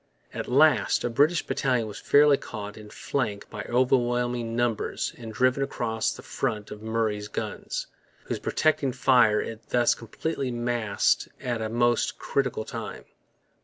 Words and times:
At 0.33 0.47
last 0.47 1.03
a 1.03 1.11
British 1.11 1.45
battalion 1.45 1.85
was 1.87 1.99
fairly 1.99 2.35
caught 2.37 2.75
in 2.75 2.89
flank 2.89 3.47
by 3.51 3.61
overwhelming 3.65 4.55
numbers 4.55 5.13
and 5.15 5.31
driven 5.31 5.61
across 5.61 6.11
the 6.11 6.23
front 6.23 6.71
of 6.71 6.81
Murray's 6.81 7.27
guns, 7.27 7.85
whose 8.23 8.39
protecting 8.39 8.93
fire 8.93 9.39
it 9.39 9.69
thus 9.69 9.93
completely 9.93 10.49
masked 10.49 11.27
at 11.39 11.61
a 11.61 11.69
most 11.69 12.17
critical 12.17 12.65
time. 12.65 13.05